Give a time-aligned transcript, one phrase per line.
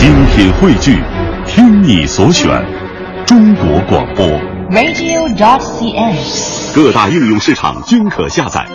[0.00, 0.96] 精品汇聚，
[1.46, 2.48] 听你所选，
[3.26, 4.26] 中国广播。
[4.70, 6.74] radio.dot.cn，。
[6.74, 8.66] 各大应用市场均可下载。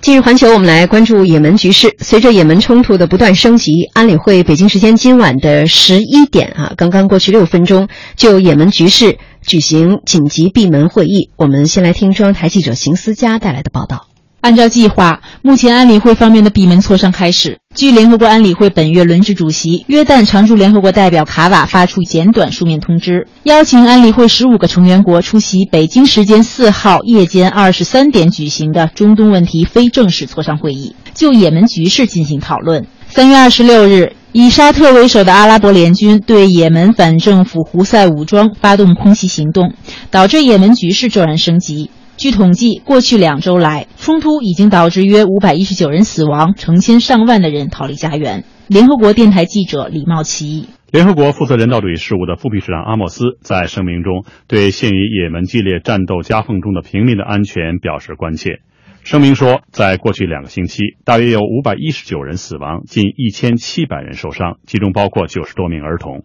[0.00, 1.94] 今日环球，我们来关注也门局势。
[2.00, 7.86] 随着也门冲突的不断升级，安理会北京时间今晚的十一点啊，刚刚过去六分钟，
[8.16, 11.30] 就也门局势举行紧急闭门会议。
[11.36, 14.08] 我们先来听中央台记者邢思佳带来的报道。
[14.40, 17.58] 按照计划，目前安理会方面的闭门磋商开始。
[17.80, 32.84] 据联合国安理会本月轮值主席、约旦常驻联合国代表卡瓦发出简短书面通知，邀请安理会十五个成员国出席北京时间四号夜间二十三点举行的中东问题非正式磋商会议，就也门局势进行讨论。
[33.08, 39.72] 三月二十六日，以沙特为首的阿拉伯联军对也门反政府胡塞武装发动空袭行动，
[40.10, 41.90] 导致也门局势骤然升级。
[42.20, 48.44] 据统计，过去两周来，冲突已经导致约五百一十九人死亡，成千上万的人逃离家园。
[48.68, 50.66] 联合国电台记者李茂奇。
[50.90, 58.60] 联合国负责人道主义事务的副秘书长阿莫斯在声明中对陷于也门激烈战斗夹缝中的平民的安全表示关切。
[59.02, 66.22] 声明说，在过去两个星期，大约有五百一十九人死亡，近一千七百人受伤，其中包括九十多名儿童。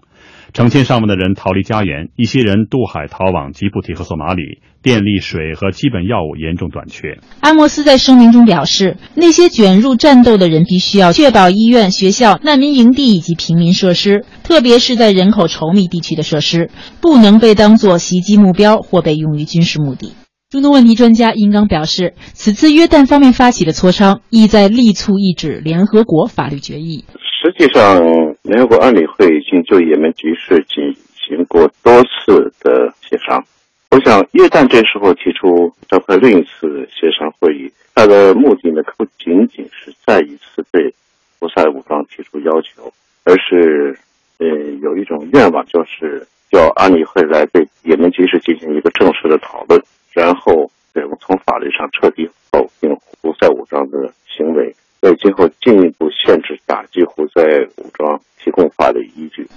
[0.54, 7.20] 成千上万的人逃离家园，一些人渡海逃往吉布提和索马里，电力、水和基本药物严重短缺。
[7.42, 16.70] 阿莫斯在声明中表示，那些卷入战斗的人必须要确保医院、学校、难民营地以及平民设施，特别是在人口稠密地区的设施，
[17.02, 20.14] 不能被当作袭击目标或被用于军事目的。
[20.52, 27.04] 中东问题专家殷刚表示，此次约旦方面发起的磋商，意在力促一纸联合国法律决议。
[27.18, 28.00] 实际上，
[28.44, 33.44] 联合国安理会已经就也门局势进行过多次的协商。
[33.90, 40.94] 我想，约旦这时候提出召开另一次协商会议，它的目的呢，不仅仅是再一次对
[41.40, 43.98] 胡塞武装提出要求，而是
[44.38, 44.48] 呃
[44.82, 49.82] 有一种愿望，就是叫安理会来对也门局势进行一个正式的讨论，
[50.26, 54.76] 然后对从法律上彻底否定胡塞武装的行为。
[55.02, 57.44] 为今后进一步限制打击胡塞
[57.78, 59.48] 武装提供法律依据。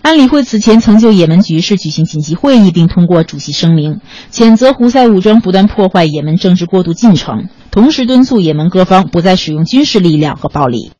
[0.00, 10.92] 安理会此前曾就也门局势举行紧急会议，并通过主席声明，谴责胡塞武装不断破坏也门政治过渡进程，同时敦促也门各方不再使用军事力量和暴力。